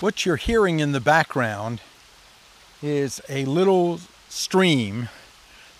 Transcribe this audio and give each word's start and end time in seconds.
What 0.00 0.24
you're 0.24 0.36
hearing 0.36 0.80
in 0.80 0.92
the 0.92 1.00
background 1.00 1.82
is 2.82 3.20
a 3.28 3.44
little 3.44 4.00
stream 4.30 5.10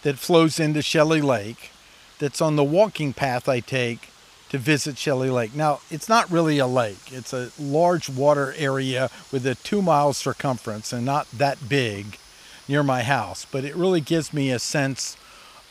that 0.03 0.19
flows 0.19 0.61
into 0.61 0.83
Shelley 0.83 1.23
Lake 1.23 1.71
that's 2.19 2.43
on 2.43 2.57
the 2.57 2.65
walking 2.65 3.15
path 3.15 3.49
I 3.49 3.61
take 3.61 4.11
to 4.51 4.59
visit 4.59 4.99
Shelley 4.99 5.31
Lake. 5.31 5.55
Now, 5.55 5.81
it's 5.91 6.07
not 6.07 6.31
really 6.31 6.59
a 6.59 6.67
lake. 6.67 7.11
It's 7.11 7.33
a 7.33 7.51
large 7.59 8.11
water 8.11 8.53
area 8.59 9.09
with 9.33 9.47
a 9.47 9.55
2 9.55 9.81
mile 9.81 10.13
circumference 10.13 10.93
and 10.93 11.07
not 11.07 11.31
that 11.31 11.67
big 11.67 12.19
near 12.69 12.83
my 12.83 13.03
house, 13.03 13.47
but 13.51 13.65
it 13.65 13.75
really 13.75 14.03
gives 14.03 14.35
me 14.35 14.51
a 14.51 14.59
sense 14.59 15.17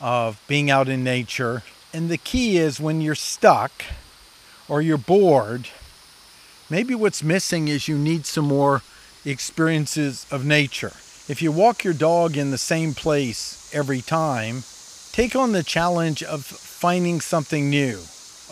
of 0.00 0.42
being 0.48 0.72
out 0.72 0.88
in 0.88 1.04
nature. 1.04 1.62
And 1.92 2.08
the 2.08 2.18
key 2.18 2.58
is 2.58 2.80
when 2.80 3.00
you're 3.00 3.14
stuck 3.14 3.84
or 4.68 4.82
you're 4.82 4.98
bored, 4.98 5.68
maybe 6.70 6.94
what's 6.94 7.22
missing 7.22 7.68
is 7.68 7.88
you 7.88 7.98
need 7.98 8.24
some 8.24 8.46
more 8.46 8.82
experiences 9.24 10.26
of 10.30 10.44
nature. 10.44 10.92
If 11.28 11.42
you 11.42 11.52
walk 11.52 11.84
your 11.84 11.94
dog 11.94 12.36
in 12.36 12.50
the 12.50 12.58
same 12.58 12.94
place 12.94 13.70
every 13.74 14.00
time, 14.00 14.62
take 15.12 15.36
on 15.36 15.52
the 15.52 15.62
challenge 15.62 16.22
of 16.22 16.44
finding 16.44 17.20
something 17.20 17.68
new. 17.68 18.00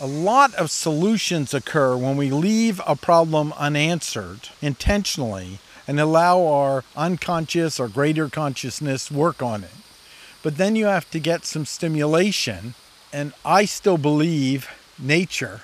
A 0.01 0.07
lot 0.07 0.53
of 0.55 0.71
solutions 0.71 1.53
occur 1.53 1.97
when 1.97 2.15
we 2.15 2.29
leave 2.29 2.79
a 2.85 2.95
problem 2.95 3.51
unanswered 3.57 4.49
intentionally 4.61 5.59
and 5.87 5.99
allow 5.99 6.45
our 6.45 6.83
unconscious 6.95 7.79
or 7.79 7.87
greater 7.87 8.29
consciousness 8.29 9.09
work 9.09 9.41
on 9.41 9.63
it. 9.63 9.71
But 10.43 10.57
then 10.57 10.75
you 10.75 10.85
have 10.85 11.09
to 11.11 11.19
get 11.19 11.43
some 11.43 11.65
stimulation, 11.65 12.75
and 13.11 13.33
I 13.43 13.65
still 13.65 13.97
believe 13.97 14.69
nature 14.97 15.61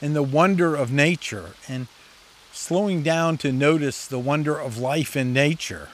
and 0.00 0.14
the 0.14 0.22
wonder 0.22 0.74
of 0.74 0.90
nature 0.92 1.50
and 1.68 1.86
slowing 2.52 3.02
down 3.02 3.36
to 3.38 3.52
notice 3.52 4.06
the 4.06 4.18
wonder 4.18 4.58
of 4.58 4.78
life 4.78 5.16
in 5.16 5.32
nature 5.32 5.88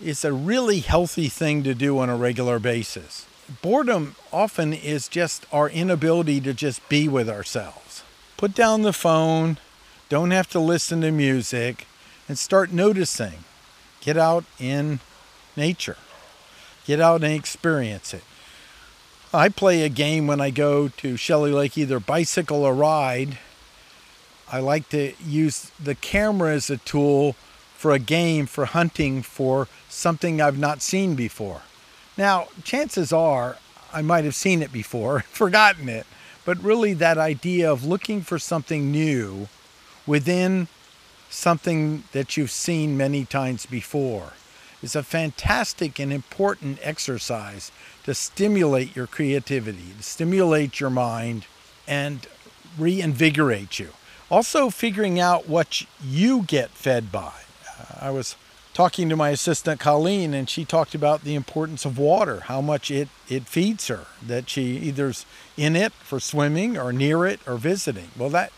is 0.00 0.24
a 0.24 0.32
really 0.32 0.80
healthy 0.80 1.28
thing 1.28 1.62
to 1.62 1.74
do 1.74 1.98
on 1.98 2.08
a 2.08 2.16
regular 2.16 2.58
basis 2.58 3.26
boredom 3.62 4.14
often 4.32 4.72
is 4.72 5.08
just 5.08 5.46
our 5.52 5.68
inability 5.68 6.40
to 6.42 6.52
just 6.52 6.86
be 6.88 7.08
with 7.08 7.28
ourselves. 7.28 8.02
Put 8.36 8.54
down 8.54 8.82
the 8.82 8.92
phone, 8.92 9.58
don't 10.08 10.30
have 10.30 10.48
to 10.50 10.60
listen 10.60 11.00
to 11.00 11.10
music, 11.10 11.86
and 12.28 12.38
start 12.38 12.72
noticing. 12.72 13.44
Get 14.00 14.16
out 14.16 14.44
in 14.60 15.00
nature, 15.56 15.96
get 16.86 17.00
out 17.00 17.24
and 17.24 17.32
experience 17.32 18.14
it. 18.14 18.22
I 19.32 19.50
play 19.50 19.82
a 19.82 19.90
game 19.90 20.26
when 20.26 20.40
I 20.40 20.48
go 20.48 20.88
to 20.88 21.16
Shelley 21.18 21.52
Lake, 21.52 21.76
either 21.76 22.00
bicycle 22.00 22.64
or 22.64 22.72
ride. 22.72 23.38
I 24.50 24.60
like 24.60 24.88
to 24.88 25.12
use 25.22 25.70
the 25.82 25.94
camera 25.94 26.54
as 26.54 26.70
a 26.70 26.78
tool 26.78 27.34
for 27.76 27.92
a 27.92 27.98
game 27.98 28.46
for 28.46 28.64
hunting 28.64 29.20
for 29.20 29.68
something 29.90 30.40
I've 30.40 30.58
not 30.58 30.80
seen 30.80 31.14
before. 31.14 31.60
Now, 32.16 32.48
chances 32.64 33.12
are 33.12 33.58
I 33.92 34.00
might 34.00 34.24
have 34.24 34.34
seen 34.34 34.62
it 34.62 34.72
before, 34.72 35.20
forgotten 35.28 35.90
it, 35.90 36.06
but 36.46 36.62
really 36.62 36.94
that 36.94 37.18
idea 37.18 37.70
of 37.70 37.84
looking 37.84 38.22
for 38.22 38.38
something 38.38 38.90
new 38.90 39.48
within 40.06 40.68
something 41.28 42.04
that 42.12 42.38
you've 42.38 42.50
seen 42.50 42.96
many 42.96 43.26
times 43.26 43.66
before 43.66 44.32
is 44.82 44.94
a 44.96 45.02
fantastic 45.02 45.98
and 45.98 46.12
important 46.12 46.78
exercise 46.82 47.72
to 48.04 48.14
stimulate 48.14 48.94
your 48.94 49.06
creativity, 49.06 49.92
to 49.96 50.02
stimulate 50.02 50.80
your 50.80 50.90
mind, 50.90 51.46
and 51.86 52.26
reinvigorate 52.78 53.78
you. 53.78 53.90
Also, 54.30 54.70
figuring 54.70 55.18
out 55.18 55.48
what 55.48 55.84
you 56.02 56.42
get 56.42 56.70
fed 56.70 57.10
by. 57.10 57.32
Uh, 57.78 57.84
I 58.00 58.10
was 58.10 58.36
talking 58.74 59.08
to 59.08 59.16
my 59.16 59.30
assistant 59.30 59.80
Colleen, 59.80 60.34
and 60.34 60.48
she 60.48 60.64
talked 60.64 60.94
about 60.94 61.24
the 61.24 61.34
importance 61.34 61.84
of 61.84 61.98
water, 61.98 62.40
how 62.40 62.60
much 62.60 62.90
it, 62.90 63.08
it 63.28 63.44
feeds 63.46 63.88
her, 63.88 64.06
that 64.24 64.48
she 64.48 64.76
either's 64.76 65.26
in 65.56 65.74
it 65.74 65.92
for 65.94 66.20
swimming 66.20 66.76
or 66.78 66.92
near 66.92 67.26
it 67.26 67.40
or 67.46 67.56
visiting. 67.56 68.10
Well, 68.16 68.30
that 68.30 68.52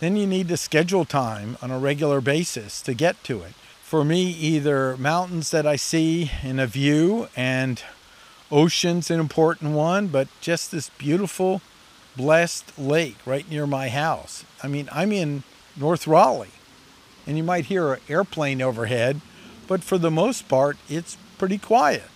then 0.00 0.16
you 0.16 0.26
need 0.26 0.48
to 0.48 0.56
schedule 0.56 1.04
time 1.04 1.56
on 1.62 1.70
a 1.70 1.78
regular 1.78 2.20
basis 2.20 2.82
to 2.82 2.94
get 2.94 3.22
to 3.24 3.42
it. 3.42 3.54
For 3.94 4.04
me, 4.04 4.24
either 4.24 4.96
mountains 4.96 5.52
that 5.52 5.68
I 5.68 5.76
see 5.76 6.28
in 6.42 6.58
a 6.58 6.66
view 6.66 7.28
and 7.36 7.80
ocean's 8.50 9.08
an 9.08 9.20
important 9.20 9.70
one, 9.70 10.08
but 10.08 10.26
just 10.40 10.72
this 10.72 10.90
beautiful, 10.98 11.62
blessed 12.16 12.76
lake 12.76 13.18
right 13.24 13.48
near 13.48 13.68
my 13.68 13.90
house. 13.90 14.44
I 14.64 14.66
mean, 14.66 14.88
I'm 14.90 15.12
in 15.12 15.44
North 15.76 16.08
Raleigh, 16.08 16.50
and 17.24 17.36
you 17.36 17.44
might 17.44 17.66
hear 17.66 17.92
an 17.92 18.00
airplane 18.08 18.60
overhead 18.60 19.20
but 19.68 19.84
for 19.84 19.96
the 19.96 20.10
most 20.10 20.48
part, 20.48 20.76
it's 20.88 21.16
pretty 21.38 21.58
quiet. 21.58 22.10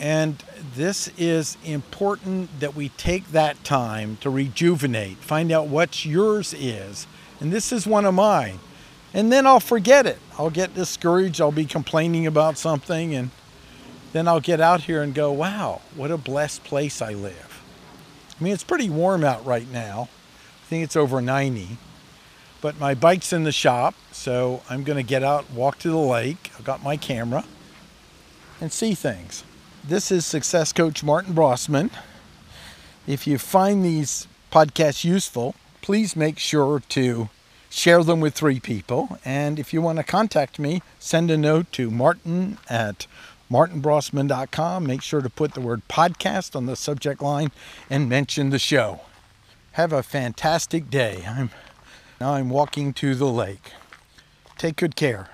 And 0.00 0.42
this 0.74 1.12
is 1.16 1.56
important 1.64 2.58
that 2.58 2.74
we 2.74 2.88
take 2.88 3.30
that 3.30 3.62
time 3.62 4.16
to 4.22 4.30
rejuvenate, 4.30 5.18
find 5.18 5.52
out 5.52 5.68
what 5.68 6.04
yours 6.04 6.52
is. 6.52 7.06
And 7.38 7.52
this 7.52 7.70
is 7.70 7.86
one 7.86 8.04
of 8.04 8.14
mine. 8.14 8.58
And 9.14 9.32
then 9.32 9.46
I'll 9.46 9.60
forget 9.60 10.06
it. 10.06 10.18
I'll 10.38 10.50
get 10.50 10.74
discouraged. 10.74 11.40
I'll 11.40 11.52
be 11.52 11.64
complaining 11.64 12.26
about 12.26 12.58
something. 12.58 13.14
And 13.14 13.30
then 14.12 14.28
I'll 14.28 14.40
get 14.40 14.60
out 14.60 14.82
here 14.82 15.02
and 15.02 15.14
go, 15.14 15.32
wow, 15.32 15.80
what 15.94 16.10
a 16.10 16.18
blessed 16.18 16.64
place 16.64 17.00
I 17.00 17.14
live. 17.14 17.62
I 18.38 18.44
mean, 18.44 18.52
it's 18.52 18.64
pretty 18.64 18.90
warm 18.90 19.24
out 19.24 19.44
right 19.44 19.70
now. 19.70 20.08
I 20.62 20.66
think 20.66 20.84
it's 20.84 20.96
over 20.96 21.20
90. 21.20 21.78
But 22.60 22.78
my 22.78 22.94
bike's 22.94 23.32
in 23.32 23.44
the 23.44 23.52
shop, 23.52 23.94
so 24.10 24.62
I'm 24.68 24.82
going 24.82 24.96
to 24.96 25.02
get 25.02 25.22
out, 25.22 25.50
walk 25.50 25.78
to 25.80 25.90
the 25.90 25.96
lake. 25.96 26.50
I've 26.58 26.64
got 26.64 26.82
my 26.82 26.96
camera 26.96 27.44
and 28.60 28.72
see 28.72 28.94
things. 28.94 29.44
This 29.84 30.10
is 30.10 30.26
Success 30.26 30.72
Coach 30.72 31.02
Martin 31.04 31.34
Brossman. 31.34 31.90
If 33.06 33.26
you 33.26 33.38
find 33.38 33.84
these 33.84 34.26
podcasts 34.52 35.04
useful, 35.04 35.54
please 35.80 36.16
make 36.16 36.38
sure 36.38 36.80
to 36.90 37.28
share 37.70 38.02
them 38.02 38.20
with 38.20 38.34
three 38.34 38.60
people. 38.60 39.18
And 39.24 39.58
if 39.58 39.72
you 39.72 39.82
want 39.82 39.98
to 39.98 40.04
contact 40.04 40.58
me, 40.58 40.82
send 40.98 41.30
a 41.30 41.36
note 41.36 41.70
to 41.72 41.90
martin 41.90 42.58
at 42.68 43.06
martinbrossman.com. 43.50 44.86
Make 44.86 45.02
sure 45.02 45.20
to 45.20 45.30
put 45.30 45.54
the 45.54 45.60
word 45.60 45.82
podcast 45.88 46.54
on 46.54 46.66
the 46.66 46.76
subject 46.76 47.22
line 47.22 47.50
and 47.88 48.08
mention 48.08 48.50
the 48.50 48.58
show. 48.58 49.00
Have 49.72 49.92
a 49.92 50.02
fantastic 50.02 50.90
day. 50.90 51.24
I'm 51.26 51.50
now 52.20 52.34
I'm 52.34 52.50
walking 52.50 52.92
to 52.94 53.14
the 53.14 53.28
lake. 53.28 53.72
Take 54.56 54.76
good 54.76 54.96
care. 54.96 55.28